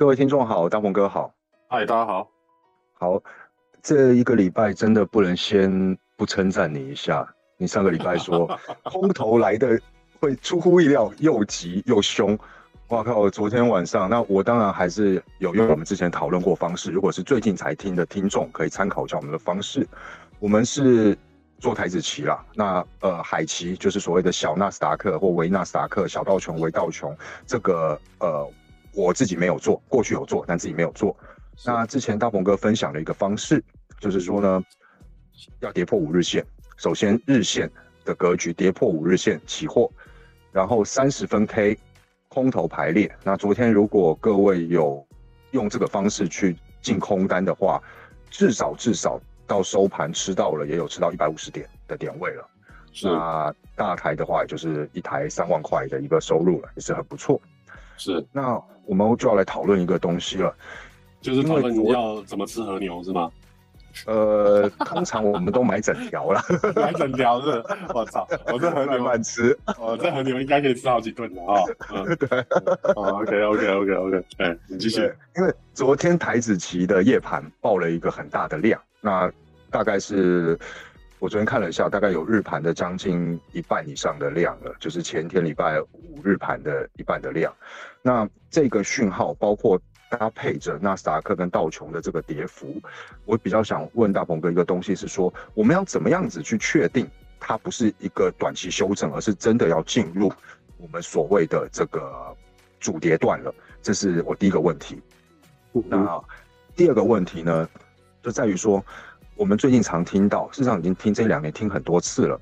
[0.00, 1.30] 各位听众好，大鹏哥好，
[1.68, 2.26] 嗨，大家好，
[2.94, 3.22] 好，
[3.82, 7.28] 这一个礼拜真的不能先不称赞你一下。
[7.58, 8.48] 你上个礼拜说
[8.82, 9.78] 空头来的
[10.18, 12.38] 会出乎意料，又急又凶。
[12.88, 13.28] 哇靠！
[13.28, 16.90] 昨天晚上，那我当然还是有用我们之前讨论过方式。
[16.90, 19.86] 如果是最近才听的听众，可以参考一下我们的方式。
[20.38, 21.14] 我们是
[21.58, 27.14] 做台子期啦，那呃海期就是所谓的小纳斯达克或维纳斯达克，小道琼、微道琼，
[27.46, 28.50] 这个呃。
[28.92, 31.16] 我自己没有做，过去有做，但自己没有做。
[31.64, 33.62] 那之前大鹏哥分享了一个方式，
[33.98, 34.64] 就是说呢，
[35.60, 36.44] 要跌破五日线，
[36.76, 37.70] 首先日线
[38.04, 39.90] 的格局跌破五日线起货，
[40.52, 41.78] 然后三十分 K
[42.28, 43.14] 空头排列。
[43.22, 45.06] 那昨天如果各位有
[45.50, 47.82] 用这个方式去进空单的话，
[48.30, 52.48] 至少至少到收盘吃到了，也有吃到一百五十点的点位了。
[53.02, 57.40] 那大台的话，也就是一台三万块的一个收入了，也是很不错。
[58.00, 60.54] 是，那我们就要来讨论一个东西了，
[61.20, 63.30] 就是讨论要怎么吃和牛是吗？
[64.06, 66.40] 呃，通常我们都买整条了，
[66.74, 71.60] 买整条是， 我操，我这和牛慢慢吃，我这和牛应该可以吃好几顿的啊。
[71.94, 72.40] 嗯对
[72.94, 75.12] ，OK OK OK OK，哎，你继续。
[75.36, 79.30] 因为昨天台子期的夜盘爆了一个很大的量，那
[79.70, 80.58] 大概是。
[81.20, 87.54] 我昨天看了一下，大概有日盘的将近一半以上的量了，就是前天礼拜五日盘的一半的量。
[88.00, 92.80] 那这个讯号包括搭配着纳斯达克跟道琼的这个跌幅，
[93.26, 97.06] 我比较想问大鹏哥一个东西是说，我们要怎么样子去确定
[97.38, 100.32] 它不是一个短期修正，而是真的要进入
[100.78, 102.34] 我们所谓的这个
[102.80, 103.54] 主跌段了？
[103.82, 104.98] 这是我第一个问题。
[105.70, 106.18] 那
[106.74, 107.68] 第二个问题呢，
[108.22, 108.82] 就在于说。
[109.36, 112.40] 我们最近常听到，事实上已经听这两年听很多次了，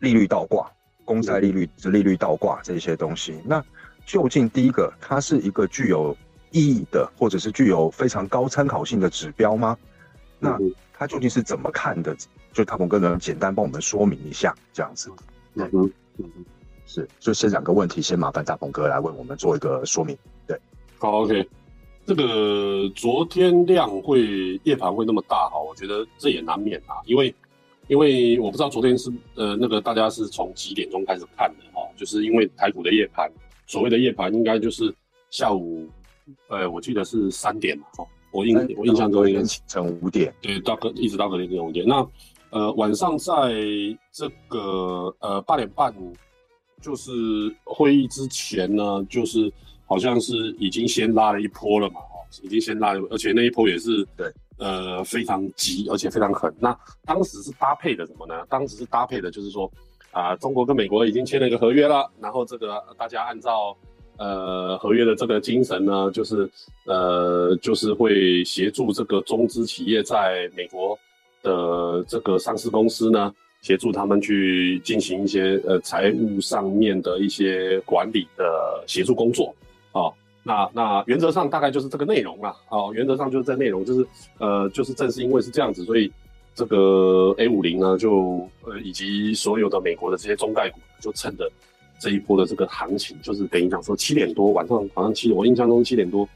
[0.00, 0.70] 利率倒挂、
[1.04, 3.40] 公债利率、利率倒挂这些东西。
[3.44, 3.64] 那
[4.04, 6.16] 究竟第一个，它是一个具有
[6.50, 9.76] 意义的，或者是具有非常高参考性的指标吗？
[10.38, 10.58] 那
[10.92, 12.14] 它究竟是怎么看的？
[12.52, 15.10] 就大鹏哥能简单帮我们说明一下，这样子。
[15.54, 15.90] 嗯哼，
[16.84, 20.14] 是，就这两个问题，先麻烦大鹏哥来为我们做一个说明。
[20.46, 20.60] 对，
[20.98, 21.48] 好，OK。
[22.04, 27.32] 这个昨天量会夜盘会那么大哈，我觉得这也难免啊，因为
[27.86, 33.30] 因为我不知道昨天是呃那个大家是从几点钟开始看的哈，就是因为台股的夜盘，
[33.68, 34.92] 所谓的夜盘应该就是
[35.30, 35.88] 下午，
[36.48, 42.04] 呃我记得是三点嘛哈，我印我印象中应该清晨五点，对，到个一直到隔天五点，那
[42.50, 43.54] 呃晚上在
[44.10, 45.94] 这个呃八点半，
[46.80, 47.10] 就是
[47.62, 49.52] 会议之前呢，就是。
[49.92, 54.26] 好像是已经先拉了一波了嘛，哦，已经先拉了，而且那一波也是对，
[54.56, 56.50] 呃，非常急，而且非常狠。
[56.58, 58.42] 那当时是搭配的什么呢？
[58.48, 59.70] 当时是搭配的，就是说，
[60.10, 63.76] 啊，中国跟美国已经签了一个合约了，然后这个大家按照
[64.16, 66.48] 呃合约的这个精神呢，就是
[66.86, 70.98] 呃，就是会协助这个中资企业在美国
[71.42, 78.44] 的这个上市公司呢，协助他们去进行一些呃财务上面的一些管理的
[78.86, 79.54] 协助工作。
[79.92, 82.56] 哦，那那原则上大概就是这个内容啦。
[82.70, 84.06] 哦，原则上就是这内容，就是
[84.38, 86.10] 呃，就是正是因为是这样子，所以
[86.54, 91.50] 这个 A 五零呢，就呃以及所有的美国的这些中概股，就趁着
[91.98, 96.28] 这一波的这个行情，就是等于讲说七点多晚上好像七，我印象中七点多，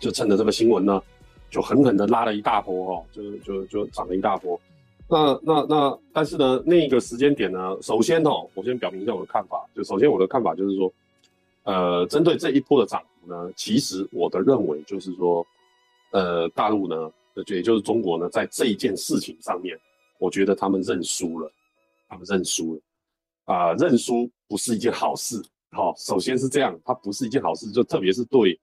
[0.00, 1.00] 就趁着这个新闻呢，
[1.50, 4.58] 就狠狠的拉了一大波哦，就就就涨了一大波。
[5.08, 10.90] 那那那，但是呢，那个时间点呢，首先哦，我先表明一下我的看法，就首先我的看法就是说。
[11.66, 15.44] 呃，针对这一波的涨幅呢，其实我的认为就是说，
[16.12, 16.94] 呃，大陆呢，
[17.34, 19.76] 呃也就是中国呢，在这一件事情上面，
[20.20, 21.50] 我觉得他们认输了，
[22.08, 22.80] 他们认输了，
[23.46, 28.56] 啊，认输不是一件好事，好，首先是这样，它不是一件好事，就特别是对，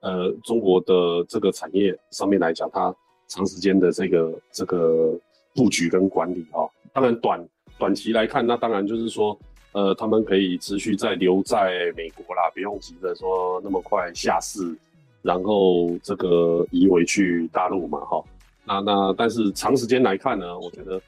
[0.00, 2.94] 呃，中国的这个产业上面来讲，它
[3.28, 5.18] 长时间的这个这个
[5.54, 7.48] 布局跟管理啊，当然短
[7.78, 9.38] 短期来看，那当然就是说。
[9.76, 14.74] 呃，他们可以持续在留在美国啦，不用急着说那么快下市，
[15.20, 18.24] 然后这个移回去大陆嘛，哈。
[18.64, 20.98] 那那但是长时间来看呢，我觉得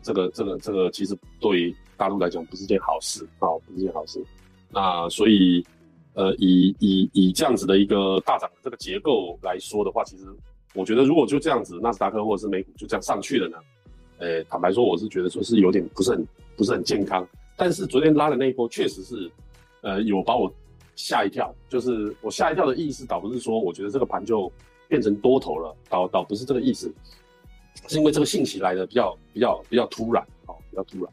[0.00, 4.24] 这个这个这个其实对大陆来讲不是件好事，啊，不是件好事。
[4.70, 5.62] 那所以
[6.14, 10.24] 呃，以以以这样子的一个大涨的这个结构来说的话，其实
[10.72, 13.58] 我觉得如果就这样子，纳斯达克或者是美股就这样上去了呢，
[14.16, 16.26] 呃，坦白说，我是觉得说是有点不是很
[16.56, 17.28] 不是很健康。
[17.56, 19.30] 但是昨天拉的那一波确实是，
[19.80, 20.52] 呃，有把我
[20.94, 21.54] 吓一跳。
[21.68, 24.50] 就是我吓一跳的意思，倒不是说我觉得这个盘就
[24.88, 26.92] 变成多头了，倒倒不是这个意思，
[27.88, 31.12] 是因为这个信息来的比较比较比较突然，哦，比较突然。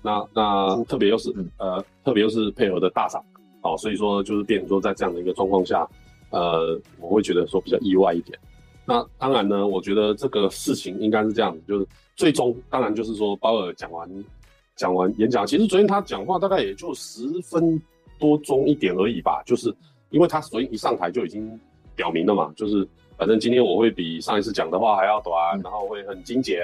[0.00, 3.22] 那那特别又是呃，特别又是配合的大涨，
[3.62, 5.88] 哦，所以说就是变成说在这样的一个状况下，
[6.30, 8.38] 呃，我会觉得说比较意外一点。
[8.84, 11.86] 那当然呢，我觉得这个事情应该是这样子，就是
[12.16, 14.08] 最终当然就是说鲍尔讲完
[14.76, 17.80] 讲完演讲，其实昨天他讲话大概也就十分
[18.18, 19.74] 多钟一点而已吧，就是
[20.10, 21.58] 因为他昨天一上台就已经
[21.94, 22.86] 表明了嘛，就是
[23.16, 26.60] 反正今天我会比上一次讲的话还要短，然后会很精简，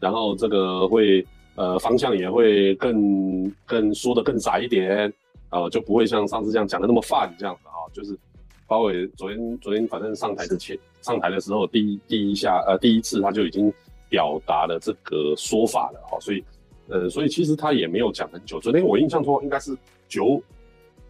[0.00, 1.24] 然后这个会
[1.56, 5.12] 呃方向也会更更说的更窄一点，
[5.50, 8.18] 呃就不会像上次这样讲的那么泛这样子啊，就是
[8.66, 10.78] 包伟昨天昨天反正上台之前。
[11.02, 13.68] 上台的时候，第一第一下，呃，第一次他就已经
[14.08, 16.44] 表达了这个说法了，哈，所以，
[16.88, 18.60] 呃，所以其实他也没有讲很久。
[18.60, 19.76] 昨天我印象中应该是
[20.08, 20.42] 九，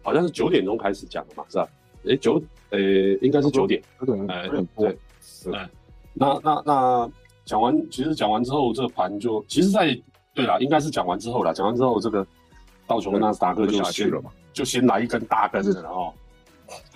[0.01, 1.67] 好像是九点钟开始讲的嘛，是吧？
[2.07, 2.79] 哎，九，呃，
[3.21, 3.81] 应该是九点，
[4.27, 4.97] 哎，对，
[5.53, 5.69] 哎，
[6.13, 7.11] 那那那
[7.45, 9.99] 讲完，其实讲完之后，这个盘就，其实，在
[10.33, 12.25] 对了，应该是讲完之后啦，讲完之后，这个
[12.87, 16.13] 道琼纳斯达克就下去了嘛，就先来一根大根的，然后。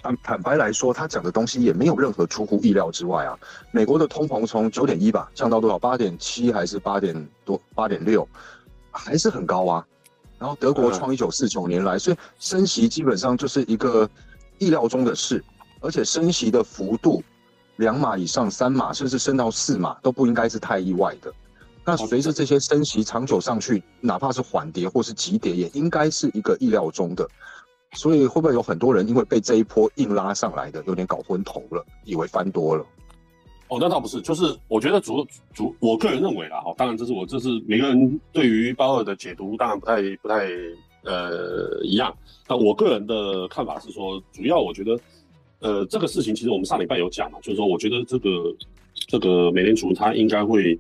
[0.02, 3.38] 坦坦白来说，他讲的东西也没有任何出乎意料之外啊。
[3.70, 5.78] 美国的通膨从九点一吧降到多少？
[5.78, 7.14] 八点七还是八点
[7.46, 7.62] 多？
[7.76, 8.28] 八点六，
[8.98, 9.86] 还是很高啊。
[10.40, 14.10] 然后德国创一九四九年来，所以升息基本上就是一个
[14.60, 15.44] 意料中的事，
[15.82, 17.24] 而且升息的幅度
[17.78, 21.34] 两码以上、三码，甚至升到四码都不应该是太意外的。
[21.84, 27.28] 那随着这些升息长久上去，哪怕是缓跌或是急跌，也应该是一个意料中的。
[27.94, 32.86] 所以会不会有很多人因为被这一波硬拉上来的，有点搞昏头了，以为翻多了？
[33.70, 40.48] 哦，那倒不是，就是我觉得主主，我个人认为啦，哈，当然这是我这是每个人对于包二的解读，当然不太不太
[41.04, 42.16] 呃一样。
[42.48, 45.00] 那我个人的看法是说，主要我觉得，
[45.60, 48.30] 呃，这个事情其实我们上礼拜有讲嘛，就是说，我觉得这个
[49.08, 50.80] 这个美联储它应该会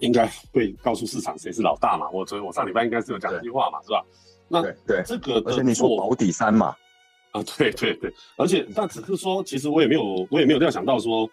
[0.00, 2.10] 应该会告诉市场谁是老大嘛。
[2.10, 4.04] 我所以我上礼拜应该是有讲这句话嘛，是吧？
[4.48, 6.74] 那对这个，而且你说保底三嘛，
[7.32, 11.28] 啊，对对对，而且但只是说，其实我也没有，我也没有料想到说，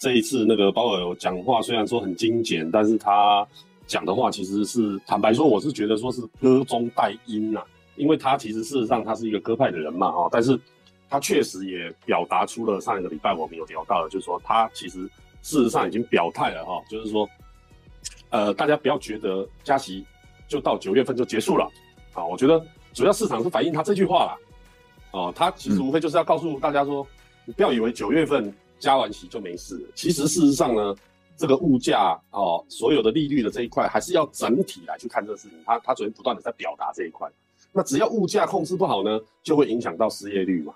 [0.00, 3.46] 这一次那个鲍尔讲话虽然说很精简，但是他
[3.86, 7.62] 讲的话其实是坦白说，我是觉得说是歌中带音呐，
[7.96, 10.58] 因为他其实事实上他是一个鸽派的人嘛，哈，但是
[11.10, 15.02] 他确实也表达出了上一个礼拜我们有聊到的，就是说他其实
[15.42, 17.28] 事实上已经表态了哈，就是说，
[18.30, 20.06] 呃，大家不要觉得加息
[20.48, 21.70] 就到九月份就结束了。
[22.14, 22.58] 啊，我觉得
[22.94, 24.36] 主要市场是反映他这句话啦。
[25.10, 27.06] 哦，他其实无非就是要告诉大家说，
[27.44, 29.88] 你不要以为九月份加完息就没事。
[29.94, 30.96] 其实事实上呢，
[31.36, 35.56] 这个物价哦，所有的利率的这一块，还是要整体来去看这个事情。
[35.64, 37.30] 他他昨天不断的在表达这一块。
[37.70, 40.74] 那只要物价控制不好呢，就会影响到失业率嘛。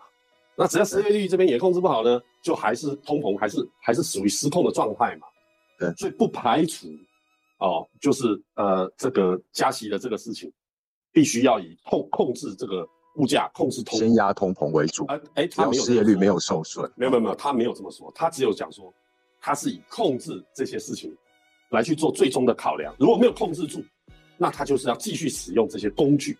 [0.54, 5.26] 那只要失业率这边也控制不好呢，就还是通膨还是还是属于失控的状态嘛。
[5.78, 6.88] 对，所以不排除
[7.58, 10.52] 哦，就是呃这个加息的这个事情。
[11.16, 12.84] 必须要以控控制这个
[13.14, 15.04] 物价，控制通先压通膨为主。
[15.08, 18.92] 呃，哎，他没有失业率没有受损，没有没有没有，他没有这么说，他只有讲说，
[19.40, 21.14] 他是以控制这些事情
[21.70, 22.94] 来去做最终的考量。
[22.98, 23.84] 如果没有控制住，
[24.36, 26.36] 那他就是要继续使用这些工具。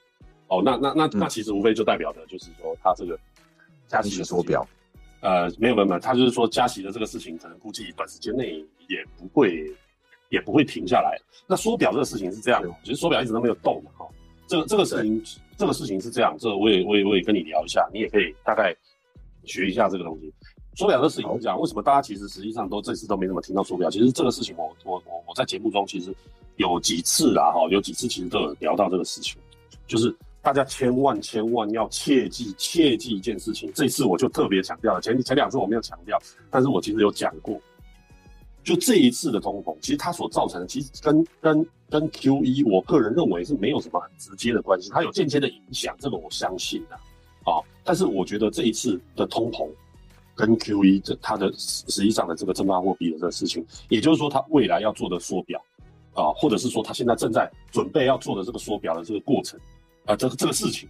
[0.49, 3.19] 哦，那那那那其实无非就代表的就是说，他这个
[3.87, 4.67] 加息的缩表，
[5.21, 9.73] 呃，没有没有没有，他就是说加息的这个事情，可能估计短时间内也不会
[10.29, 11.17] 也不会停下来。
[11.47, 14.07] 那缩表这个事情是这样的，其实缩表一直都没有动嘛哈。
[14.47, 15.23] 这个这个事情，
[15.57, 18.75] 这个事情是这样，这我也我也我也跟你聊一下，你也可以大概
[19.45, 20.33] 学一下这个东西。
[20.75, 23.89] 手表的事情是这样，为什么大家其实实际上都这次都没怎么听到手表？
[23.89, 26.13] 其实这个事情，我我我我在节目中其实
[26.57, 29.41] 有几次啦，哈，有几次其实都有聊到这个事情，
[29.87, 33.71] 就是大家千万千万要切记切记一件事情。
[33.73, 36.19] 这次我就特别强调了，前前两次我没有强调，
[36.51, 37.61] 但是我其实有讲过。
[38.65, 46.95] 就这一次的通膨，其实它所造成的，其实跟跟跟 Q E，我个人认为是没有什么很直接的关系，它有间接的影响，这个我相信的，
[47.45, 49.69] 啊，但是我觉得这一次的通膨
[50.35, 55.63] 跟 Q E 这它的实实际上的这个增发货币的这个事情，也就是说它未来要做的缩表，
[56.15, 59.61] 啊，或者是说它现在正在准备要做的这个缩表的这个过程，
[60.07, 60.89] 啊，这个这个事情，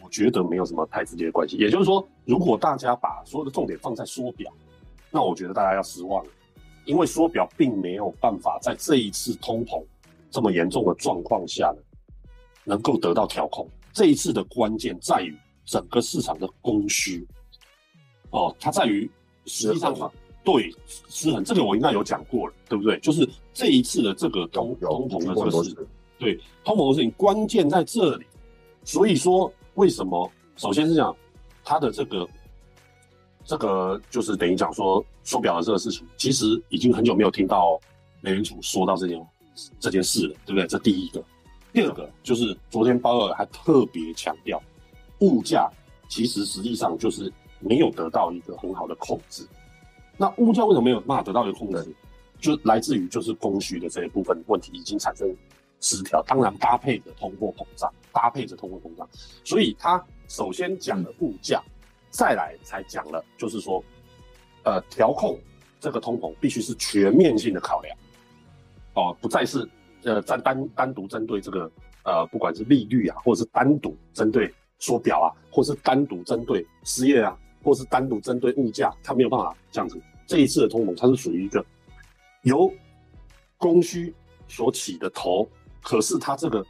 [0.00, 1.56] 我觉得没有什么太直接的关系。
[1.56, 4.50] 也就是说，如果大家把所有的重点放在缩表，
[5.10, 6.30] 那我觉得大家要失望了。
[6.84, 9.82] 因为缩表并没有办法在这一次通膨
[10.30, 11.82] 这么严重的状况下呢，
[12.64, 13.68] 能够得到调控。
[13.92, 17.26] 这一次的关键在于整个市场的供需，
[18.30, 19.08] 哦，它在于
[19.46, 19.94] 实际上
[20.42, 20.74] 对
[21.08, 22.98] 失衡，这个我应该有讲过了，对不对？
[23.00, 28.26] 就是这一次的这个通通膨的这个事，对通膨的事情关键在这里。
[28.84, 30.30] 所以说，为什么？
[30.56, 31.14] 首先是讲
[31.64, 32.28] 它的这个。
[33.50, 37.76] 这个就是等于讲说缩表的这个事情，其实已经很久没有听到
[38.20, 39.26] 美联储说到这件
[39.80, 40.68] 这件事了，对不对？
[40.68, 41.20] 这第一个，
[41.72, 44.62] 第二个就是昨天鲍尔还特别强调，
[45.18, 45.68] 物价
[46.08, 49.44] 其实实际上就是没有得到一个很好的控制。
[50.16, 51.92] 那物价为什么没有办法得到一个控制？
[52.38, 55.28] 就来自于就是供需的这一部分问题已经产生
[55.80, 59.08] 失调，当然搭配着通货膨胀，搭配着通货膨胀，
[59.42, 61.60] 所以他首先讲了物价，
[62.10, 63.82] 再来才讲了就是说，
[64.64, 65.38] 呃，调控
[65.78, 67.96] 这个通膨必须是全面性的考量，
[68.94, 69.68] 哦，不再是
[70.02, 71.70] 呃单单单独针对这个
[72.04, 80.00] 呃不管是利率啊，或者是单独针对缩表啊，或是单独针对失业啊，或是单独针对物价，它没有办法这样子。
[80.26, 81.64] 这一次的通膨，它是属于一个。
[82.44, 82.72] 由
[83.58, 84.14] 供需
[84.48, 85.46] 所起的头，
[85.82, 86.64] 可是它这个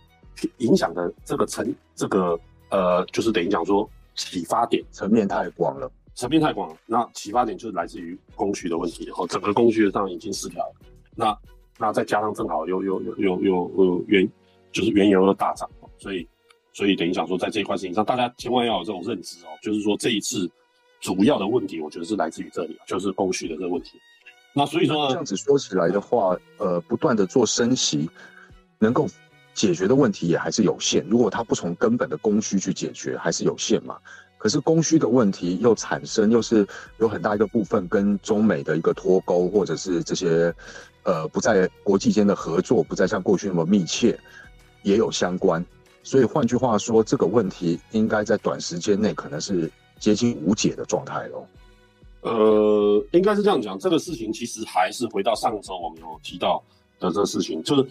[0.58, 2.36] 影响的这个层，这个
[2.70, 6.76] 呃，就是等于讲说启发点层面太广了，层面太广了。
[6.86, 10.74] 那启发点就是来自于供需的问题，然后整个供需上已经失调了。
[11.14, 11.38] 那
[11.78, 14.28] 那再加上正好又又又又又又原
[14.72, 16.26] 就是原油的大涨，所以
[16.72, 20.50] 所以等于讲说在这一块事情上，大家千万要有这种认知哦，就是说这一次
[21.00, 23.98] 主要的问题，我觉得是来自于这里，就是供需的这个问题。
[24.52, 28.10] 那所以说这样子说起来的话，呃，不断的做升息，
[28.78, 29.06] 能够
[29.60, 31.04] 解决的问题也还是有限。
[31.06, 33.98] 如果它不从根本的供需去解决，还是有限嘛。
[34.38, 36.66] 可是供需的问题又产生，又是
[36.98, 40.50] 有很大一个部分跟中美的一个脱钩，或者是这些
[41.02, 44.18] 呃不在国际间的合作不再像过去那么密切，
[44.82, 45.62] 也有相关。
[46.02, 51.46] 所以换句话说，这个问题应该在短时间内可能是接近无解的状态喽。
[52.22, 56.62] 呃，应该是这样讲，这个事情其实还是回到上周我们有提到
[56.98, 57.86] 的这个事情，就是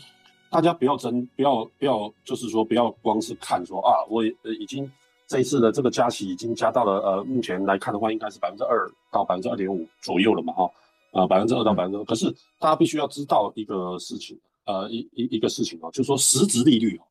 [0.50, 4.89] 大家不要争，不要不要，就是说不要光是看说啊，我呃已经
[5.27, 10.72] 这一次的这个加息已经加到了呃，目前来看的话，应该是百分之二到百分之二点五左右了嘛，哈，
[11.12, 17.03] 呃，百分之二到百分之，可是大家必须要知道一个事情，呃，一一一个事情哦，就是说实质利率哦，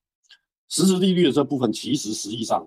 [0.69, 2.67] 实质利率的这部分其实实际上，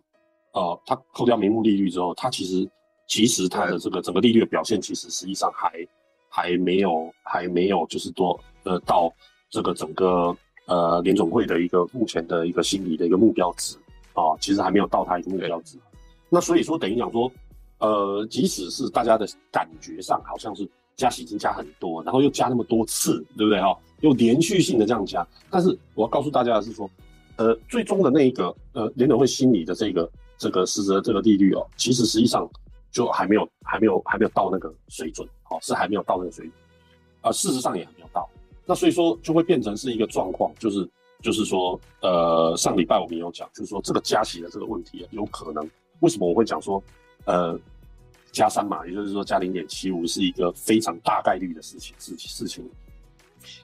[0.54, 2.70] 呃，它扣掉名目利率之后，它其实。
[3.08, 5.86] 其实它的这个整个利率的表现，其实实际上还
[6.30, 9.14] 还没有还没有就是多呃到
[9.50, 10.34] 这个整个
[10.72, 13.76] 呃联总会的一个目前的一个心理的一个目标值
[14.14, 15.78] 啊，其实还没有到它一个目标值。
[16.30, 17.30] 那所以说等于讲说，
[17.80, 23.78] 呃，即使是大家的感觉上好像是加息已经加很多，然后又加那么多次，对不对哈？
[24.00, 26.90] 又连续性的这样加，但是我要告诉大家的是说，
[27.36, 32.50] 呃，最终的那一个呃联总会心理的这个这个实质的这个利率哦，其实实际上。
[32.94, 36.54] 就还没有，还没有，还没有到那个水准，哦，是还没有到那个水准，
[37.22, 38.30] 啊，事实上也还没有到，
[38.66, 40.90] 那所以说就会变成是一个状况，就是
[41.22, 46.82] 就是说，呃，上礼拜我们有讲，就是说这个加息的这个问题有可能，为什么我会讲说，
[47.26, 47.60] 呃，
[48.32, 52.64] 加三码，也就是说加零点七五是一个非常大概率的事情，事事情，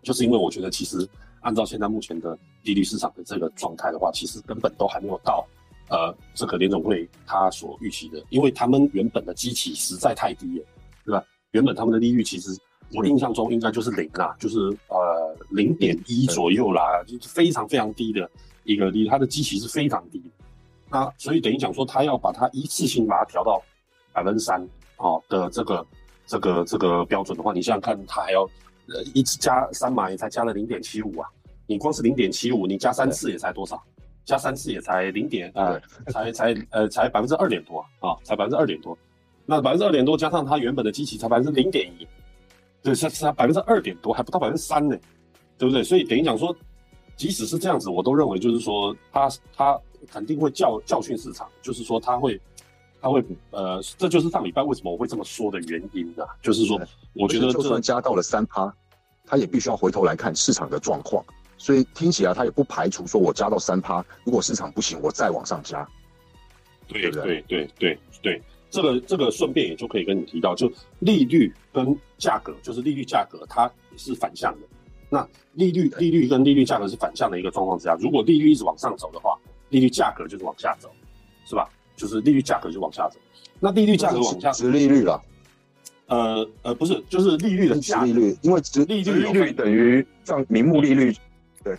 [0.02, 1.08] 就是因为我觉得其实
[1.42, 5.46] 按照现在目前的利率市场的这个状态的话，其实根本都还没有到。
[5.90, 10.66] 呃，这个联总会他所预期的，因为他们原本的基期实在太低了，
[11.06, 11.24] 对吧？
[11.52, 12.50] 原本他们的利率其实
[12.94, 18.30] 我印象中应该就是零啦，就是呃零点一左右啦，就是非常非常低的
[18.64, 20.22] 一个利率，它的基期是非常低。
[20.90, 23.62] 那所以等于讲说，它要把它一次性把它调到
[24.14, 24.66] 百分之三
[24.98, 25.86] 哦的这个
[26.26, 28.44] 这个这个标准的话，你想想看，它还要
[28.88, 31.30] 呃一次加三码也才加了零点七五啊，
[31.66, 33.82] 你光是零点七五，你加三次也才多少？
[34.24, 38.98] 加三次也才零点呃，才才呃才百分之二点多啊，才百分之二点多，
[39.46, 42.06] 那百分之二点多加上它原本的机器才百分之零点一，
[42.88, 44.98] 对，是是百分之二点多，还不到百分之三呢，
[45.58, 45.84] 对不对？
[45.84, 46.56] 所以等于讲说，
[47.18, 49.78] 即使是这样子，我都认为就是说，他他
[50.10, 52.40] 肯定会教教训市场，就是说他会
[53.02, 56.80] 他会呃，这就是上礼拜为什么我会这么说的原因啊，就是说，
[57.14, 58.74] 我觉得就算加到了三趴，
[59.26, 61.22] 他也必须要回头来看市场的状况。
[61.58, 65.86] 所以听起来，他也不排除说，我加到三趴，如果市场不行，我再往上加。
[66.88, 74.68] 对对对对对，这个这个顺便也就可以跟你提到，就利率跟价格，就是利率价格它是反向的。
[75.10, 79.38] 那利率利率跟利率价格是反向的一个状况之下，如果利率一直往上走的话，
[79.70, 80.90] 利率价格就是往下走，
[81.46, 81.70] 是吧？
[81.96, 83.18] 就是利率价格就往下走。
[83.60, 85.22] 那利率价格往下，值利率了。
[86.08, 91.14] 呃呃，不是，就是利率的价利率，因为值利率利率等于像名目利率。
[91.64, 91.78] 对，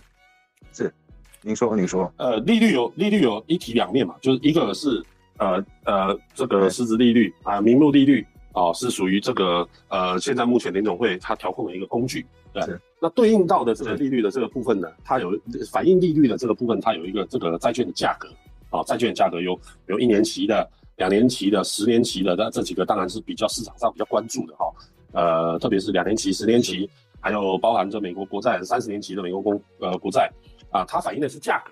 [0.71, 0.93] 是
[1.41, 5.03] 您说，您说，呃，利率有利率有一体两面嘛，就是一个是
[5.39, 12.63] 呃呃这个市值利率啊，名目利率啊，是属于这个呃现在目前联总会它调控的一个工具，对。
[13.01, 15.31] 那对应到的这个利率的这个部分呢，它有
[15.71, 18.27] 反映利率的这个部分，它有一个这个债券的价格
[18.69, 24.65] 啊，债券的价格有有一年期的、两年期的、十年期的，那这几个当然是比较市场上比较关注的哈，
[25.13, 26.89] 呃，特别是两年期、十年期，
[27.21, 30.29] 还有包含着美国国债三十年期的美国公呃国债。
[30.71, 31.71] 啊，它反映的是价格，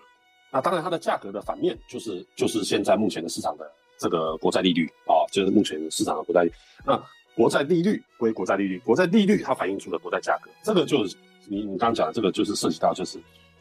[0.51, 6.47] 那当然它的价格的反面就是就是现在目前的市场的这个国债利率啊，就是目前市场的国债。
[6.85, 7.01] 那
[7.35, 11.15] 国债利率归国债利率，国债利率它反映出了国债价格，这个就是
[11.47, 13.19] 你你刚刚讲的这个就是涉及到就是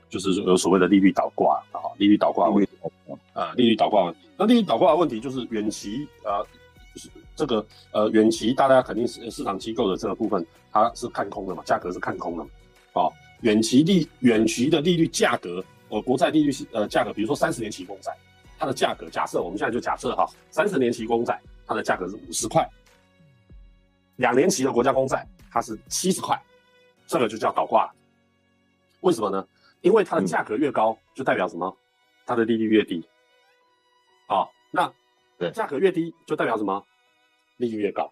[0.08, 2.70] 就是有所谓的利率倒挂啊，利率倒挂问题
[3.34, 4.14] 啊，利率倒挂。
[4.38, 6.40] 那利率倒挂的问题就是远期啊，
[6.94, 12.50] 就是这个呃远期大家肯定是市场机构的这个部分它是看空的嘛，价格是看空的嘛，
[12.92, 13.08] 啊，
[13.40, 18.16] 远期利远期的利率价格，呃国债利率是呃价格，比如说三十年期公债，
[18.58, 22.68] 它的价格假设我们现在就假设哈，三十年期公债它的价格是五十块。
[24.16, 26.40] 两年期的国家公债，它是七十块，
[27.06, 27.92] 这个就叫倒挂。
[29.00, 29.46] 为什么呢？
[29.82, 31.76] 因为它的价格越高，就代表什么？
[32.24, 33.06] 它的利率越低。
[34.26, 34.92] 啊，那
[35.38, 36.82] 对，价格越低就代表什么？
[37.58, 38.10] 利率越高。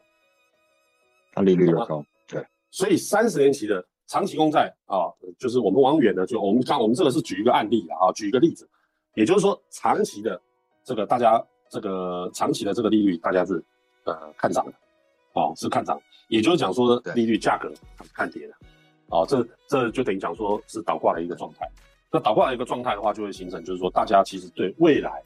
[1.32, 2.46] 它利率越高，对。
[2.70, 8.68] 所以三十年期的长期公债啊，就是我们往远的，就我们看我们这个是举一个案例啊，举一个例子，
[9.14, 10.40] 也就是说长期的
[10.84, 13.62] 这个大家这个长期的这个利率，大家是
[14.04, 14.72] 呃看涨的。
[15.36, 17.68] 哦，是看涨，也就是讲说利率价格
[18.12, 18.54] 看跌的，
[19.08, 21.68] 哦，这这就等于讲说是倒挂的一个状态。
[22.08, 25.20] 那倒挂的一个状态的话，就会形成就是说大家其实对未来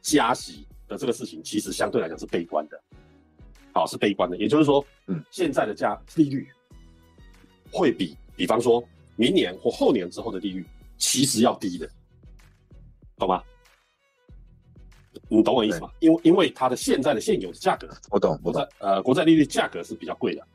[0.00, 2.82] 加息的这个事情，其实相对来讲是悲观的，
[3.72, 4.36] 好，是悲观的。
[4.36, 6.48] 也就是说，嗯，现在的加利率
[7.70, 8.82] 会比，比方说
[9.16, 10.64] 明年或后年之后的利率
[10.98, 11.88] 其实要低的，
[13.16, 13.42] 懂吗？
[15.28, 15.90] 你懂我意思吗？
[16.00, 20.46] 因为因为它的现在的现有的价格，我懂，国债呃国债利率价格是比较贵的，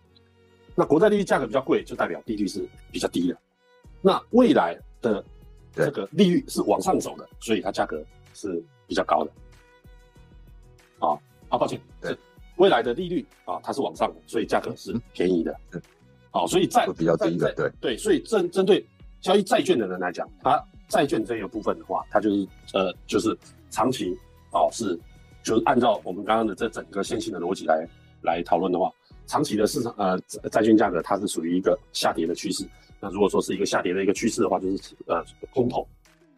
[0.76, 3.38] 那国债利率价格比较贵，就代表利率是比较低的。
[4.02, 5.24] 那未来的
[5.74, 9.32] 这个利率是往上走的，所以它价格是比较高的。
[11.00, 11.18] 啊
[11.50, 12.16] 啊，抱歉，对，
[12.58, 15.58] 未来的利率啊它是往上的，所以价格是便宜的。
[15.72, 15.82] 嗯，
[16.32, 18.86] 好，所以在比较低的，对对，所以针针对
[19.22, 23.38] 交易债券的人来讲，它债券这个部分的话，它就是呃就是
[23.70, 24.18] 长期。
[24.52, 25.00] 哦，是，
[25.44, 27.88] 就是按照我们刚刚的这整个线性的逻辑来
[28.24, 28.92] 来讨论的话，
[29.28, 30.20] 长期的市场呃
[30.50, 32.68] 债券价格它是属于一个下跌的趋势。
[33.00, 35.88] 那如果说是一个下跌的一个趋势的话，就是呃空头，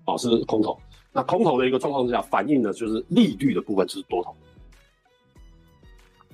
[0.04, 0.78] 哦是空头。
[1.14, 4.36] 那空头的一个状况之下，反映的就是利率的部分就是多头。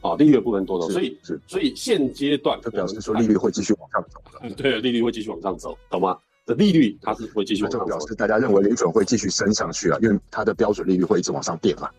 [0.01, 4.49] 哦，利率的部分多头，所以是所以现阶段就表示说利率会继续往上走的。
[4.55, 6.17] 对，利率会继续往上走，懂吗？
[6.45, 11.89] 的利率它是会继续往上，表示大家认为联准会继续升上去啊，因为它的标准利率会一直往上变嘛。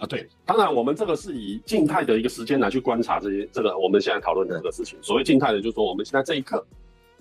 [0.00, 4.98] 啊，对，当然我们这个是以静态的一个时间来去观察这些，这个我们现在讨论的这个事情。
[5.00, 6.58] 所谓静态的，就是说我们现在这一刻，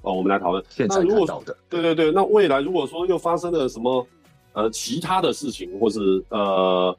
[0.01, 0.61] 哦，我们来讨论。
[0.67, 1.55] 现在看到的。
[1.69, 4.05] 对对对，那未来如果说又发生了什么
[4.53, 6.97] 呃其他的事情，或是呃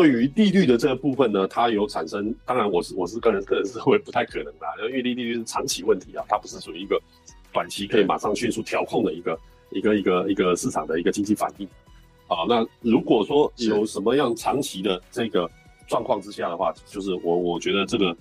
[0.00, 6.98] 对于利率的这个部分呢，它有产生，当然我是我是个人个人是会不太可能啦，因为利率是长期问题啊，它不是属于一个。
[7.52, 9.36] 短期可以马上迅速调控的一个
[9.72, 11.66] 一个一个一个市场的一个经济反应，
[12.28, 15.50] 啊，那如果说有什么样长期的这个
[15.88, 18.16] 状况之下的话，就是我我觉得这个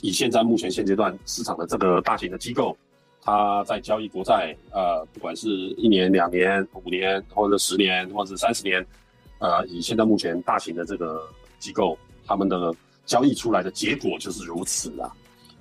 [0.00, 2.76] 以现在目前现阶段市场的这个大型的机构，
[3.20, 8.86] 它在交易国债，呃，不管是一年、两年、五年，或者十年，或者三十年，
[9.38, 11.96] 呃，以现在目前大型的这个机构，
[12.26, 12.74] 他们的
[13.06, 15.12] 交易出来的结果就是如此啊，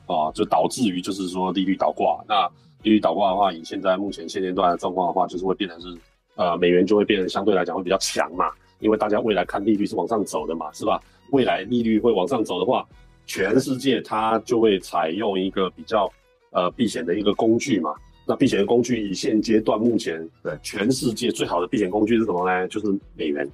[0.05, 2.49] 啊，就导致于就是说利率倒挂，那。
[2.83, 5.97] 利率倒挂的话，以现在目前现阶段的状况的话，就是会变成是，
[6.35, 11.01] 呃，美元就会变得相对来讲会比较强嘛，因为大家未来看利率是往上走的嘛，是吧？
[11.31, 12.87] 未来利率会往上走的话，
[13.25, 16.09] 全世界它就会采用一个比较
[16.51, 17.93] 呃避险的一个工具嘛。
[18.27, 22.67] 那避险的工具以现阶段目前对全世界最好的避险工具是什么呢？
[22.67, 23.49] 就是美元。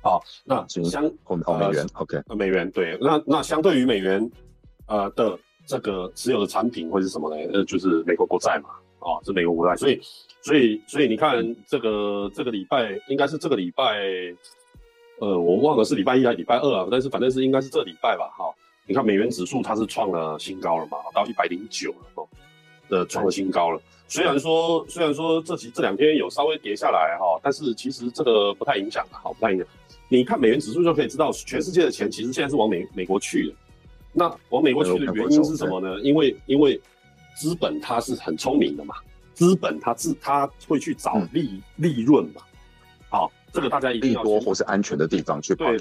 [0.00, 4.30] 好，那相呃美元，OK，美元对，那那相对于美元，
[4.86, 5.38] 呃的。
[5.70, 7.36] 这个持有的产品会是什么呢？
[7.52, 9.76] 呃，就是美国国债嘛，哦，是美国国债。
[9.76, 10.00] 所以，
[10.40, 13.84] 所以，所以你看，这个这个礼拜应该是这个礼拜，
[15.18, 16.88] 呃，我忘了是礼拜一还是礼拜二啊？
[16.90, 18.50] 但是反正是应该是这礼拜吧，哈。
[18.86, 22.26] 你看美元指数它是创了新高了嘛，到一百零九了，哦，
[22.88, 23.80] 的创新高了。
[24.06, 29.66] 虽然说虽然说这几这两天有稍微跌下来哈，但是其实这个不太影响的，好不太影响。
[30.08, 33.54] 你看美元指数就可以知道，全世界的钱其实现在是往美美国去的。
[34.12, 36.00] 那往美国去的原因是什么呢？
[36.00, 36.80] 因为因为
[37.36, 38.94] 资本它是很聪明的嘛，
[39.34, 42.40] 资本它自它会去找利利润嘛。
[43.10, 45.78] 好，这个大家一定要多或是安全的地方去对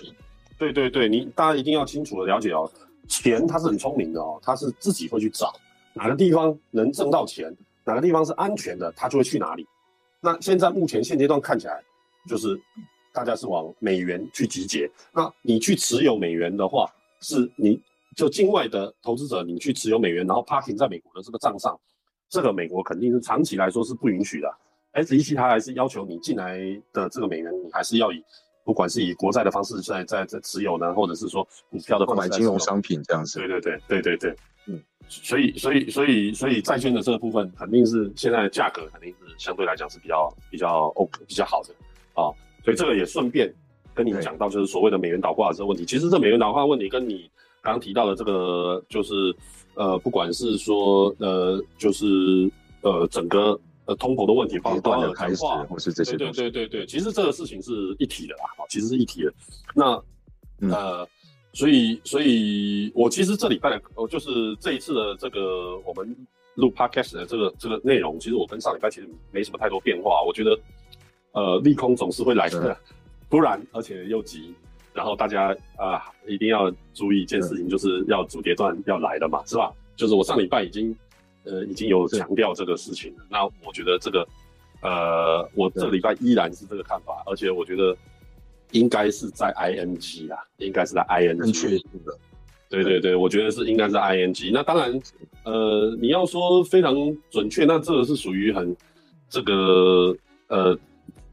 [0.58, 2.70] 对对对，你大家一定要清楚的了解哦，
[3.08, 5.54] 钱它是很聪明的哦，它是自己会去找
[5.98, 9.68] 哪个地方能挣到钱，哪个地方是安全的，他就会去哪里。
[10.22, 11.84] 那现在目前现阶段看起来，
[12.28, 12.60] 就是
[13.14, 14.90] 大家是往美元去集结。
[15.12, 17.82] 那你去持有美元的话，是你。
[18.16, 21.80] 就境外的投资者，你去持有美元，然后 parking 在美国的这个账上，
[22.28, 24.52] 这个美国肯定是长期来说是不允许的。
[24.94, 26.58] SEC 它还是要求你进来
[26.92, 28.24] 的这个美元，你还是要以
[28.66, 33.38] 不管是以国债的方式在在在持有呢，或者是说股票的购买金融商品这样子。
[33.38, 34.38] 对对对对对对，嗯，
[35.08, 41.74] 所以所以所以所以债券的这个部分肯定是现在价格肯定是相对来讲是比较比较 OK 比较好的
[42.14, 42.30] 啊，
[42.64, 43.54] 所以这个也顺便
[43.94, 45.86] 跟你讲到就是所谓的美元倒挂这个问题。
[45.86, 47.30] 其实这美元倒挂问题跟你
[47.62, 49.36] 刚刚提到的这个就是
[49.76, 52.06] 呃，不管是说呃，就是
[52.82, 53.60] 呃整个。
[53.88, 59.34] 呃，通膨的问题，包括开始，或是这些对对对对对，其实这个事情是一体的啦，啊，其实是一体的。
[59.74, 59.94] 那
[60.70, 61.08] 呃，
[61.58, 66.16] 所以所以，我其实这礼拜的，我就是这一次的这个我们
[66.54, 70.22] 录 podcast 的这个这个内容，其实我跟上礼拜其实没什么太多变化。
[70.22, 70.60] 我觉得，
[71.32, 72.78] 呃，利空总是会来的，
[73.28, 74.54] 突然而且又急，
[74.94, 79.74] 然后大家啊一定要注意一件事情，就是要主跌段要来了嘛，是吧？
[79.96, 80.96] 就是我上礼拜已经。
[81.50, 83.24] 呃，已经有强调这个事情了。
[83.30, 84.28] 那我觉得这个，
[84.82, 87.96] 呃，我这礼拜依然是这个看法，而且我觉得
[88.72, 91.52] 应该是在 ING 啊，应该是在 ING。
[91.54, 92.18] 确定的。
[92.70, 94.52] 对对对，我觉得是应该是 ING。
[94.52, 95.00] 那当然，
[95.44, 96.96] 呃，你要说非常
[97.30, 98.76] 准确，那这个是属于很
[99.30, 100.16] 这个
[100.48, 100.78] 呃，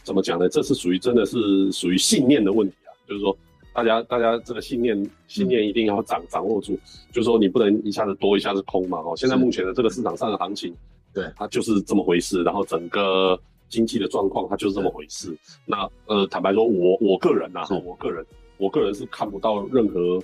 [0.02, 0.48] 怎么讲呢？
[0.48, 3.36] 这是属于真的是属于信念的问题啊，就是说。
[3.76, 6.78] 大家，大家这个信念，信念一定要掌掌握住，
[7.10, 8.98] 就是说你不能一下子多，一下子空嘛。
[8.98, 10.72] 哦，现在目前的这个市场上的行情，
[11.12, 12.44] 对，它就是这么回事。
[12.44, 13.36] 然后整个
[13.74, 15.36] 经济的状况，它就是这么回事。
[15.66, 18.24] 那呃，坦白说，我我个人呐，我个人，
[18.58, 20.22] 我个人是看不到任何，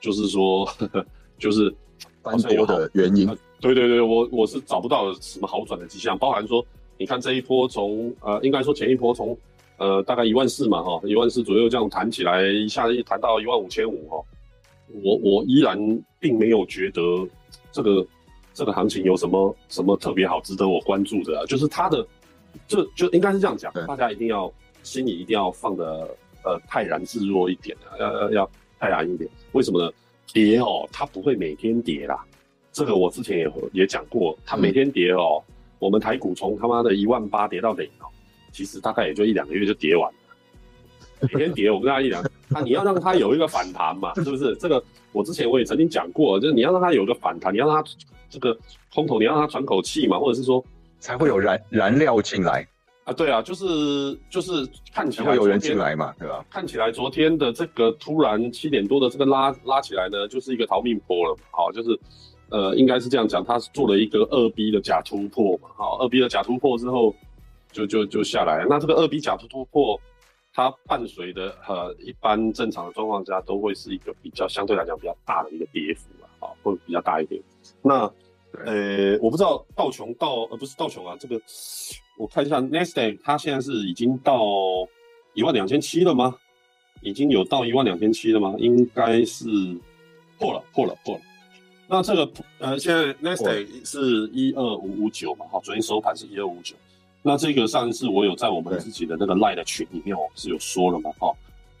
[0.00, 0.68] 就是说，
[1.38, 1.74] 就是
[2.22, 3.26] 翻多的原因。
[3.60, 6.16] 对对对，我我是找不到什么好转的迹象。
[6.16, 6.64] 包含说，
[6.96, 9.36] 你看这一波从呃，应该说前一波从。
[9.78, 14.22] 呃，大概一万四嘛，哈，一万四左右这样弹起来，一下子一弹到一万五千五，哈，
[15.02, 15.76] 我我依然
[16.20, 17.00] 并没有觉得
[17.72, 18.06] 这个
[18.54, 22.06] 这个行情有什么什么特别好值得我关注的，啊就是它的，
[22.66, 25.84] 就就应该是这样讲，大家一定要心里一定要放的
[26.44, 29.92] 呃泰然自若一点要要要泰然一点，为什么呢？
[30.32, 32.24] 跌哦，它不会每天跌啦，
[32.72, 35.42] 这个我之前也也讲过，它每天跌哦，
[35.78, 38.06] 我们台股从他妈的一万八跌到零哦。
[38.50, 40.18] 其实大概也就一两个月就跌完了，
[41.32, 44.54] 每天跌，我跟大家一两，那你要让它有一个反弹嘛， 是不是？
[44.56, 47.90] 这个我之前我也曾经讲过，就是你要让它有一个反弹，你要让它
[48.30, 48.58] 这个
[48.94, 50.64] 空头，你要让它喘口气嘛，或者是说
[51.02, 52.66] 才会有燃燃料进来
[53.04, 53.12] 啊？
[53.12, 56.44] 对啊，就是就是看起来会有人进来嘛，对吧？
[56.48, 61.98] 看起来昨天的这个突然七点多的这个拉拉起来呢，就是一个逃命坡了，好，就是
[62.48, 67.14] 呃，应该是这样讲，他是做了一个二 B 的假突破嘛，好，二 B 的假突破之后。
[67.72, 69.98] 就就就下来，那这个二 B 假突突破，
[70.52, 77.40] 它伴随的呃一般正常的状况下都会是一个比较相对来讲比较大的一个跌幅啊，啊会比较大一点。
[77.80, 78.06] 那
[78.64, 81.40] 呃我不知道道琼到呃不是道琼啊，这个
[82.18, 84.40] 我看一下 Nasdaq 它现在是已经到
[85.34, 86.36] 一万两千七了吗？
[87.00, 88.54] 已经有到一万两千七了吗？
[88.58, 89.46] 应该是
[90.38, 91.20] 破了破了破了。
[91.88, 96.76] 那这个呃现在 Nasdaq 是一二五五九嘛，哈，昨天收盘是一二五九。
[97.22, 101.32] 那这个上一次我有在我们自己的那个 Line 的群里面，我是有说了嘛，哈，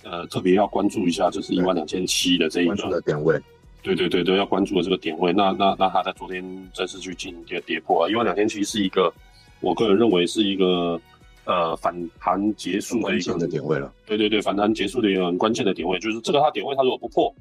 [0.04, 3.40] 呃，特别要关注一下，就是一万两千七的这一个点位，
[3.82, 5.32] 对对对都，要关注的这个点位。
[5.32, 6.42] 那那那他在昨天
[6.72, 9.12] 正式去进行跌跌破啊，一万两千七是一个，
[9.60, 11.00] 我个人认为是一个
[11.44, 13.92] 呃反弹结束的一个点位了。
[14.06, 17.34] 对对对，反弹结束的一个很关键的点位，就是这个它点位它如果不破，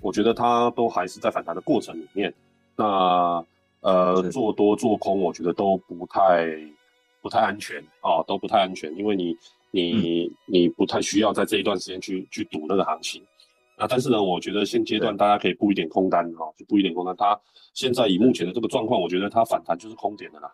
[0.00, 2.32] 我觉得它都还是在反弹的过程里面。
[2.76, 3.44] 那
[3.80, 6.46] 呃做多做空，我觉得都不太。
[7.22, 9.36] 不太安全啊，都不太安全，因为你
[9.72, 13.20] 你你不太需要在这一段时间去去赌那个行情
[13.76, 13.86] 啊。
[13.88, 17.14] 但是呢，我觉得现阶段大家可以布一点空单哈，就布一点空单。
[17.16, 17.38] 它
[17.72, 20.50] 现在以目前的这个状况，我觉得它反弹就是空点的啦，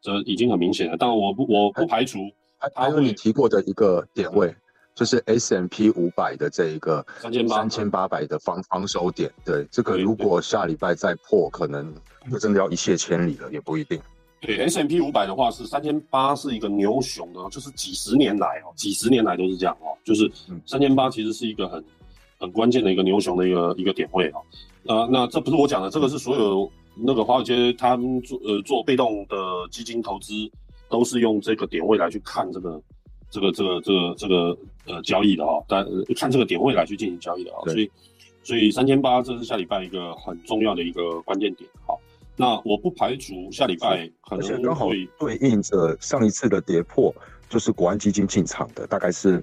[0.00, 0.96] 这已经很明显了。
[0.98, 2.18] 但我不我不排除
[2.58, 4.54] 还还有你提过的一个点位，
[4.94, 9.30] 就是 S M P 五百的这一个三千八三千八百的防防守点。
[9.44, 11.94] 对，这个如果下礼拜再破，可能
[12.30, 14.00] 就真的要一泻千里了，也不一定。
[14.40, 20.30] 对 S M P 五百的话是三千八，是一个牛熊的，就是几十年来哦，几十年来都是这样哦，就是
[20.66, 21.82] 三千八其实是一个很
[22.38, 24.40] 很关键的一个牛熊的一个一个点位啊。
[24.84, 29.36] 呃那这不是我讲的，这个是所有那个华尔街他们做呃做被动的
[29.70, 30.32] 基金投资
[30.88, 32.80] 都是用这个点位来去看这个
[33.30, 37.90] 这个这个这个这个呃交易的哈，但看这个点位来去进行交易的啊，所以
[38.44, 42.00] 所以三千八这是下礼拜一个很重要的一个关键点好。
[42.36, 47.12] 那我不排除下礼拜可能刚好对应着上一次的跌破，
[47.48, 49.42] 就是国安基金进场的，大概是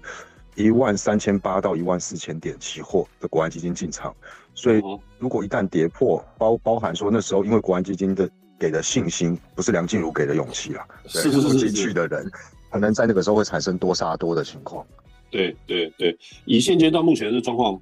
[0.55, 4.15] 一万三千八到一万四千点期货的国安基金进场，
[4.53, 4.81] 所以
[5.17, 12.31] 如果一旦跌破，包包含说那时候因为国安基金的给的信心，不是梁静茹给的勇气啦，是是是进去的人，
[12.69, 14.85] 可能在那个时候会产生多杀多的情况。
[15.31, 17.73] 对对对，以现阶段目前的状况，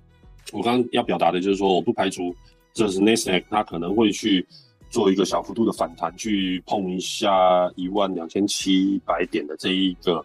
[0.53, 2.33] 我刚刚要表达的就是说，我不排除
[2.73, 4.47] 这是 n e s a q 它可能会去
[4.89, 10.23] 做一个小幅度的反弹，去碰一下一万两千七百点的这一个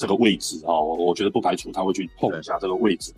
[0.00, 3.12] 这个位置哦，我觉得不排除他会去碰一下这个位置。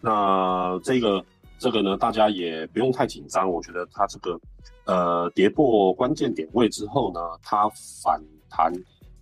[0.00, 1.24] 那这个
[1.58, 4.40] 这个呢，大家也不用太紧张，我觉得它这个
[4.84, 7.68] 呃跌破关键点位之后呢，它
[8.04, 8.72] 反弹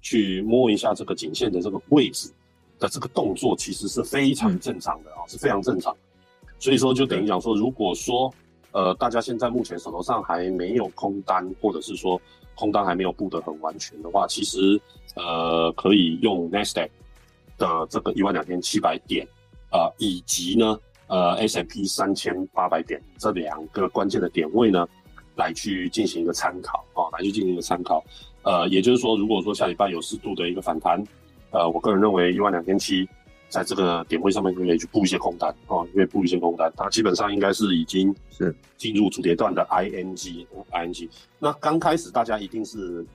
[0.02, 2.31] 去摸一下这个颈线的这个位置。
[2.79, 5.96] 的这个动作其实是非常正常的啊，是非常正常。
[6.59, 8.31] 所以说，就等于讲说，如果说
[8.72, 12.20] 呃，大家现在目前手头上还没有空单，或者是说
[12.55, 14.79] 空单还没有布得很完全的话，其实
[15.14, 16.92] 呃，可以用 n e s t a q
[17.59, 19.27] 的这个一万两千七百点
[19.71, 24.87] 啊，以及呢呃 S M P 三千八百点这两个关键的点位呢，
[25.35, 28.05] 来去进行一个参考啊，来去进行一个参考。
[28.42, 31.03] 呃，也就是说，如果说下礼拜有适度的一个反弹。
[31.53, 33.09] 呃，我个人认为一万两千七，
[33.49, 41.09] 在这个点位上面可以去布一些空单哦，因为布一些空单，它基本上应该是已经是进入主跌段的 ING，ING。
[41.38, 43.07] 那刚开始大家一定是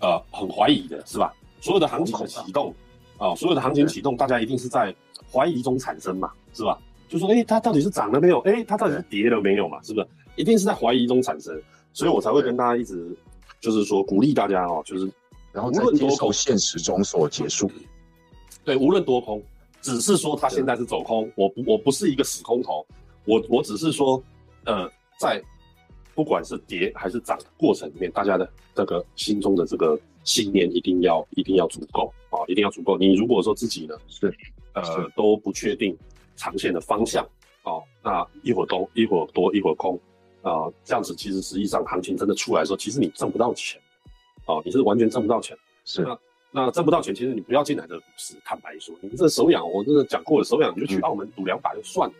[0.00, 1.32] 呃很怀疑的，是吧？
[1.60, 2.74] 所有的行情的启动
[3.20, 4.92] 啊，所有的行情启动，大家一定是在
[5.30, 6.76] 怀疑中产生嘛，是吧？
[7.08, 8.40] 就说哎，它到底是涨了没有？
[8.40, 9.80] 哎，它到底是跌了没有嘛？
[9.82, 10.08] 是不是？
[10.34, 11.56] 一定是在怀疑中产生，
[11.92, 13.16] 所以我才会跟大家一直
[13.60, 15.08] 就是说鼓励大家哦，就是。
[15.52, 17.68] 然后无论多空现实中所结束，
[18.64, 19.42] 对，无论多空，
[19.80, 22.86] 只是说它现在是走空，我不我不是一个死空头，
[23.24, 24.22] 我我只是说，
[24.64, 25.42] 呃，在
[26.14, 32.98] 不管是跌还是涨过程里面，大家的这个心中的这个信念一定要一定要足够啊，一定要足够。
[32.98, 34.34] 你如果说自己呢是
[34.74, 34.82] 呃
[35.16, 35.96] 都不确定
[36.36, 37.24] 长线的方向
[37.62, 39.98] 啊，那一会儿多一会儿多一会儿空
[40.42, 43.80] 啊，这样子其实实际上行情真的出来的时候，其实你挣不到钱。
[44.46, 46.18] 哦，你是完全挣不到钱，是那
[46.50, 48.34] 那挣不到钱，其实你不要进来这个股市。
[48.44, 52.14] 坦白说，你这手痒，我真的讲过了，手痒你就去澳门赌两把就算了。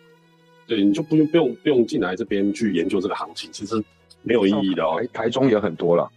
[0.69, 3.83] 对，你就不用不用不用进来这边去研究这个行情，其实
[4.23, 4.95] 没有意义的哦。
[4.99, 6.09] 台台中也很多了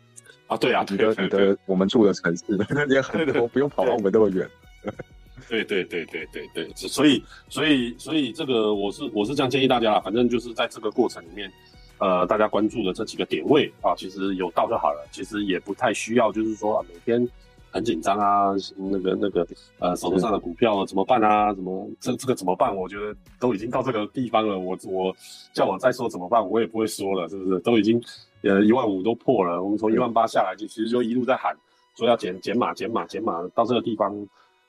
[0.53, 2.43] 啊，对啊，你的你的我们住的城市
[2.89, 4.47] 也很多，不用跑到我们那么远。
[5.49, 11.51] 对对对对对对，所以所以所以这个我是我是这样建议大家，反正就是在这个过程里面。
[11.99, 17.25] 呃，大家关注的这几个点位啊，其实有到就好了，其实也不太需要，就是说每天
[17.73, 19.47] 很紧张啊，那个那个
[19.79, 21.53] 呃手头上的股票怎么办啊？
[21.53, 22.73] 怎么这这个怎么办？
[22.73, 25.15] 我觉得都已经到这个地方了，我我
[25.51, 27.59] 叫我再说怎么办，我也不会说了，是不是？
[27.61, 28.01] 都已经
[28.43, 31.53] 呃一万五都破了，我们从一万八下来就其实就一路在喊
[31.97, 34.15] 说要减减码减码减码，到这个地方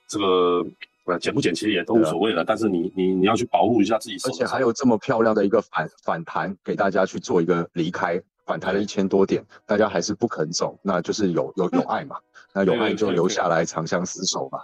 [0.08, 0.66] 这个。
[1.06, 12.16] 呃，减不减其实也都无所谓了，但是你你你要去保护一下自己，而且还有这么漂亮的一个反反弹给大家去做一个离开，反弹了一千多点，大家还是不肯走，那就是有有有爱嘛，
[12.52, 14.58] 那有爱就留下来长相厮守嘛。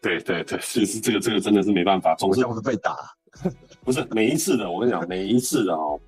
[0.00, 2.96] 对对对，是是这个这个真的是没办法，总是会被打。
[3.84, 5.98] 不是每一次的，我跟你讲，每一次的哦，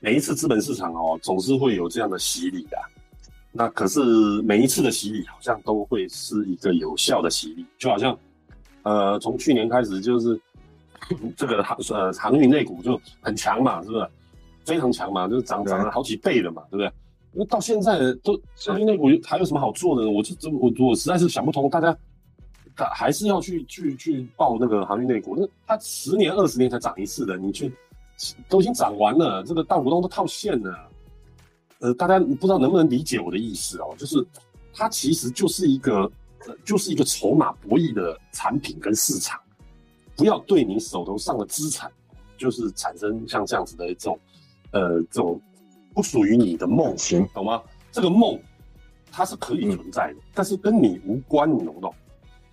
[0.00, 2.78] 每一次资本市场哦，总是会有这样的洗礼的。
[3.52, 4.00] 那可是
[4.42, 8.16] 每一次的洗礼好像都会是一个有效的洗礼，就好像。
[8.82, 10.38] 呃，从去年开始就是
[11.34, 14.08] 这个航 呃航运类股就很强嘛，是不是？
[14.64, 16.92] 非常强嘛，就是涨涨了好几倍了嘛，对不对？
[17.32, 20.08] 那到现在都航运类股还有什么好做的？
[20.10, 21.96] 我就这我我实在是想不通，大家
[22.76, 25.36] 他还是要去去去报那个航运类股？
[25.36, 27.72] 那它十年二十年才涨一次的，你去
[28.48, 30.90] 都已经涨完了，这个大股东都套现了。
[31.80, 33.94] 呃，大家不知道能不能理解我的意思哦？
[33.98, 34.24] 就是
[34.72, 36.10] 它其实就是一个。
[36.62, 39.40] 就是一个筹码博弈的产品跟市场，
[40.14, 41.90] 不要对你手头上的资产，
[42.36, 44.18] 就是产生像这样子的这种，
[44.74, 45.40] 呃，这种
[45.94, 47.62] 不属于你的梦，行，懂吗？
[47.92, 48.38] 这个梦
[49.10, 51.94] 它是可以存在的，但是跟你无关，你懂不懂？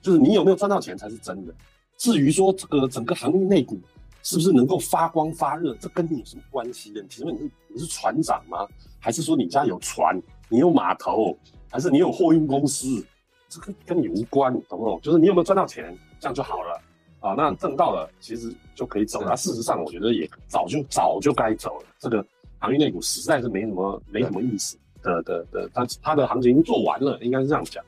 [0.01, 1.53] 就是你有没有赚到钱才是真的。
[1.97, 3.79] 至于说这个整个行业内股
[4.21, 7.01] 是不是能够发光发热，这跟你有什么关系呢？
[7.10, 8.67] 请问你是你是船长吗？
[8.99, 10.15] 还是说你家有船，
[10.47, 11.36] 你有码头，
[11.71, 13.03] 还是你有货运公司？
[13.49, 14.99] 这个跟你无关，懂不懂？
[15.01, 16.79] 就是你有没有赚到钱，这样就好了
[17.21, 17.34] 啊。
[17.38, 19.34] 那挣到了，其实就可以走了。
[19.38, 21.86] 事实上，我觉得也早就早就该走了。
[21.97, 22.25] 这个
[22.60, 27.81] 行业内股实在是没什么没什么意思的的的，它它的行情做完了，应该是这样讲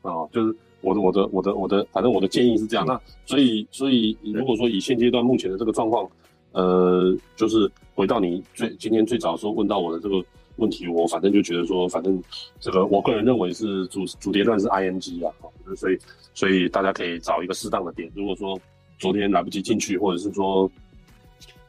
[0.00, 0.26] 啊。
[0.32, 2.86] 就是我的我的我的我的，反正我的建议是这样。
[2.86, 6.10] 那所以所以如果说以现阶段目前的这个状况，
[6.52, 10.24] 呃，就是回到你最今天最早说问到我的这个。
[10.60, 12.22] 问题我反正就觉得说，反正
[12.60, 15.34] 这个我个人认为是主主跌段是 ING 啊，
[15.74, 15.98] 所以
[16.34, 18.08] 所以大家可以找一个适当的点。
[18.14, 18.60] 如果说
[18.98, 20.70] 昨天来不及进去，或者是说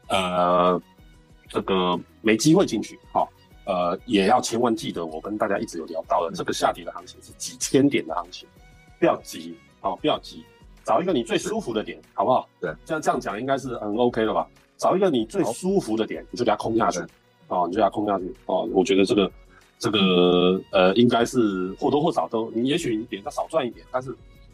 [0.08, 0.80] 呃
[1.48, 3.28] 这个没机会进去，好，
[3.64, 8.46] 呃也要千万记得，我跟大家一直有聊到的，这个下跌的行情是几千点的行情，
[9.00, 10.44] 不要急，好不要急，
[10.84, 12.48] 找一个你最舒服的点，好不好？
[12.60, 14.46] 对，这样这样讲应该是很 OK 了吧？
[14.76, 16.98] 找一个你最舒服的点，你就给它空下去，
[17.52, 19.30] 哦，你就给它空下去，哦，我觉得这个
[19.78, 24.10] 这个呃，应该是或多或少都，你也许你点要少赚一点，但是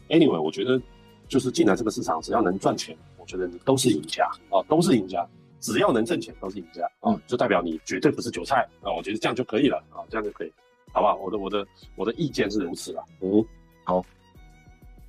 [0.09, 0.81] anyway，我觉得
[1.29, 5.25] 就是进来这个市场，只要能赚钱，我觉得你都是赢家，哦，都是赢家，
[5.61, 10.51] 只要能挣钱都是赢家，哦，就代表你绝对不是韭菜，啊，我觉得这样就可以了，啊，这样就可以，
[10.91, 11.15] 好不好？
[11.15, 13.45] 我的我的我的意见是如此了，嗯，
[13.85, 14.03] 好。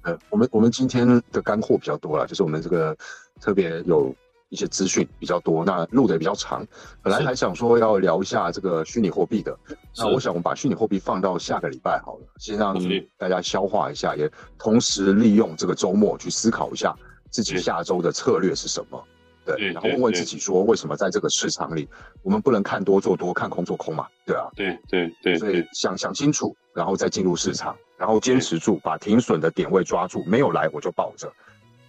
[0.02, 2.96] 呃，我们我们今天的干货比较多了，就是我们这个
[3.38, 4.14] 特别有
[4.50, 6.66] 一些资讯比较多，那录的也比较长。
[7.02, 9.56] 本来还想说要聊一下这个虚拟货币的，
[9.96, 12.76] 那我想我们把虚拟货币放到下个礼拜好了，先让
[13.16, 16.94] 大家消化一下，也同时利用这个周末去思考一下
[17.30, 19.02] 自己下周的策略是什么。
[19.42, 21.88] 对，然后问问自己说，为什么在这个市场里，
[22.22, 24.06] 我们不能看多做多，看空做空嘛？
[24.26, 31.32] 对啊，对对对，所以想想清楚，然后再进入市场，然后坚持住，把停损的点位抓住，没有来我就抱着。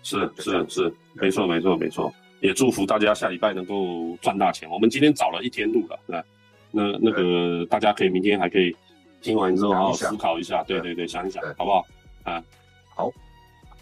[0.02, 4.69] 是是是，没错没错没错，也祝福大家下礼拜能够赚大钱。
[4.69, 6.23] 我们今天早了一天录了，对，
[6.71, 8.75] 那那个大家可以明天还可以
[9.21, 11.86] 听完之后好好思考一下，对对对，想一想，好不好？
[12.23, 12.43] 啊，
[12.93, 13.10] 好。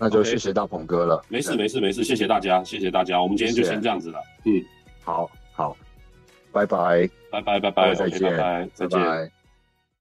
[0.02, 1.22] 那就谢谢大鹏哥了。
[1.28, 3.22] 没事没事没事，谢谢大家，谢谢大家。
[3.22, 4.20] 我们今天就先这样子了。
[4.46, 4.64] 嗯，
[5.04, 5.76] 好好，
[6.54, 9.39] 拜拜，拜拜拜拜，再见，再见。